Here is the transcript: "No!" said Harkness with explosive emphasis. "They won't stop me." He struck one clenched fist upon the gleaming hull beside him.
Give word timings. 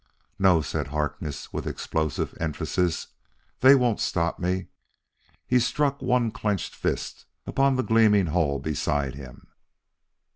"No!" 0.39 0.63
said 0.63 0.87
Harkness 0.87 1.53
with 1.53 1.67
explosive 1.67 2.33
emphasis. 2.39 3.09
"They 3.59 3.75
won't 3.75 3.99
stop 3.99 4.39
me." 4.39 4.69
He 5.45 5.59
struck 5.59 6.01
one 6.01 6.31
clenched 6.31 6.73
fist 6.73 7.25
upon 7.45 7.75
the 7.75 7.83
gleaming 7.83 8.25
hull 8.25 8.57
beside 8.57 9.13
him. 9.13 9.45